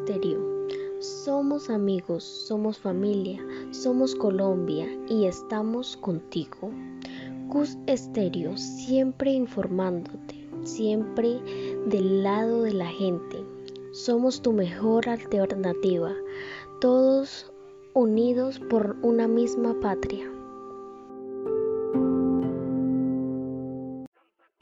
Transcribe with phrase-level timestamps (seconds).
[0.00, 0.40] Estéreo.
[0.98, 3.38] Somos amigos, somos familia,
[3.70, 6.70] somos Colombia y estamos contigo.
[7.50, 11.38] Cus Estéreo, siempre informándote, siempre
[11.86, 13.44] del lado de la gente.
[13.92, 16.14] Somos tu mejor alternativa,
[16.80, 17.52] todos
[17.92, 20.39] unidos por una misma patria.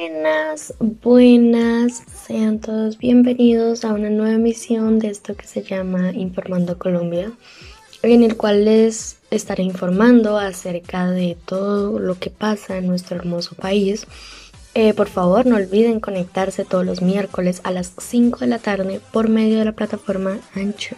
[0.00, 6.78] Buenas, buenas, sean todos bienvenidos a una nueva emisión de esto que se llama Informando
[6.78, 7.32] Colombia,
[8.02, 13.56] en el cual les estaré informando acerca de todo lo que pasa en nuestro hermoso
[13.56, 14.06] país.
[14.74, 19.00] Eh, por favor, no olviden conectarse todos los miércoles a las 5 de la tarde
[19.12, 20.96] por medio de la plataforma Anchor.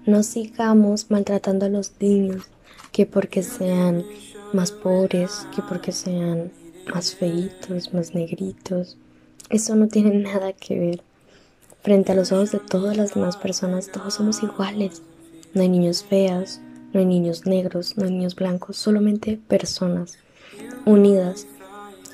[0.07, 2.49] no sigamos maltratando a los niños
[2.91, 4.03] que porque sean
[4.51, 6.51] más pobres, que porque sean
[6.91, 8.97] más feitos, más negritos.
[9.51, 11.10] Eso no tiene nada que ver.
[11.83, 15.01] Frente a los ojos de todas las demás personas, todos somos iguales.
[15.53, 16.61] No hay niños feas,
[16.93, 20.19] no hay niños negros, no hay niños blancos, solamente personas
[20.85, 21.47] unidas.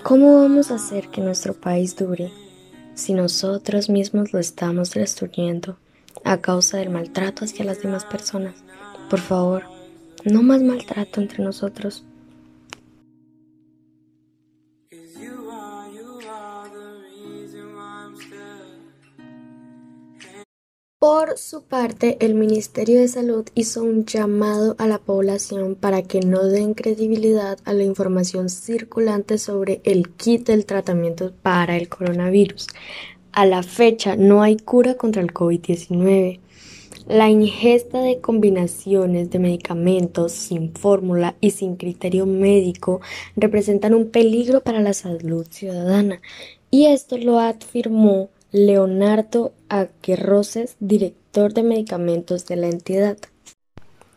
[0.04, 2.32] ¿Cómo vamos a hacer que nuestro país dure
[2.96, 5.78] si nosotros mismos lo estamos destruyendo
[6.24, 8.56] a causa del maltrato hacia las demás personas?
[9.10, 9.64] Por favor,
[10.24, 12.06] no más maltrato entre nosotros.
[21.10, 26.20] Por su parte, el Ministerio de Salud hizo un llamado a la población para que
[26.20, 32.68] no den credibilidad a la información circulante sobre el kit del tratamiento para el coronavirus.
[33.32, 36.42] A la fecha no hay cura contra el COVID-19.
[37.08, 43.00] La ingesta de combinaciones de medicamentos sin fórmula y sin criterio médico
[43.38, 46.20] representan un peligro para la salud ciudadana
[46.70, 53.18] y esto lo afirmó Leonardo Aguerroses, director de medicamentos de la entidad.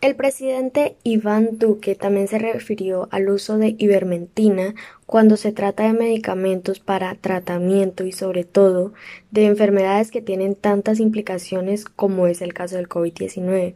[0.00, 4.74] El presidente Iván Duque también se refirió al uso de ivermentina
[5.04, 8.92] cuando se trata de medicamentos para tratamiento y sobre todo
[9.32, 13.74] de enfermedades que tienen tantas implicaciones como es el caso del COVID-19.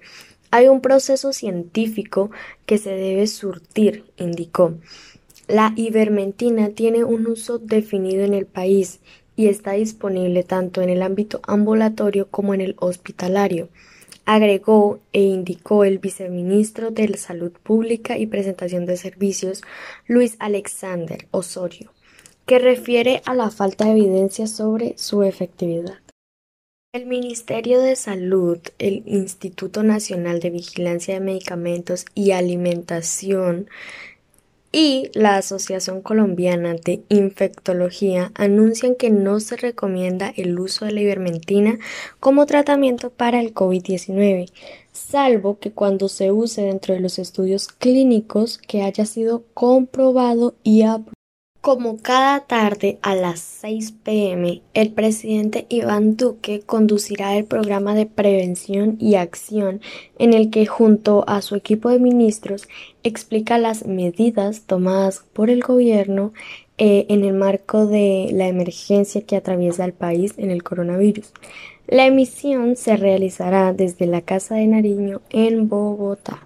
[0.53, 2.31] Hay un proceso científico
[2.65, 4.75] que se debe surtir, indicó.
[5.49, 9.01] La ivermentina tiene un uso definido en el país
[9.37, 13.69] y está disponible tanto en el ámbito ambulatorio como en el hospitalario,
[14.25, 19.63] agregó e indicó el viceministro de Salud Pública y Presentación de Servicios,
[20.07, 21.93] Luis Alexander Osorio,
[22.47, 25.99] que refiere a la falta de evidencia sobre su efectividad.
[26.93, 33.69] El Ministerio de Salud, el Instituto Nacional de Vigilancia de Medicamentos y Alimentación
[34.75, 41.01] y la Asociación Colombiana de Infectología anuncian que no se recomienda el uso de la
[41.01, 41.79] ivermentina
[42.19, 44.51] como tratamiento para el COVID-19,
[44.91, 50.83] salvo que cuando se use dentro de los estudios clínicos que haya sido comprobado y
[50.83, 51.14] aprobado.
[51.65, 58.05] Como cada tarde a las 6 pm, el presidente Iván Duque conducirá el programa de
[58.05, 59.81] prevención y acción
[60.19, 62.69] en el que junto a su equipo de ministros
[63.03, 66.35] explica las medidas tomadas por el gobierno
[66.77, 71.33] eh, en el marco de la emergencia que atraviesa el país en el coronavirus.
[71.87, 76.44] La emisión se realizará desde la Casa de Nariño en Bogotá.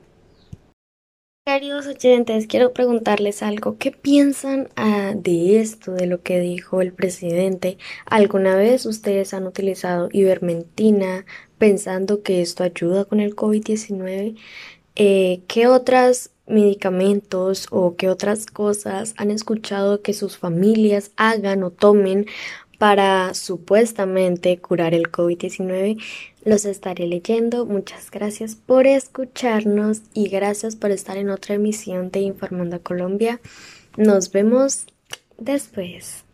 [1.49, 3.79] Queridos oyentes, quiero preguntarles algo.
[3.79, 7.79] ¿Qué piensan ah, de esto, de lo que dijo el presidente?
[8.05, 11.25] ¿Alguna vez ustedes han utilizado ivermentina
[11.57, 14.37] pensando que esto ayuda con el COVID-19?
[14.97, 21.71] Eh, ¿Qué otros medicamentos o qué otras cosas han escuchado que sus familias hagan o
[21.71, 22.27] tomen
[22.79, 26.01] para supuestamente curar el COVID-19.
[26.45, 27.67] Los estaré leyendo.
[27.67, 33.41] Muchas gracias por escucharnos y gracias por estar en otra emisión de Informando a Colombia.
[33.97, 34.87] Nos vemos
[35.39, 36.25] después.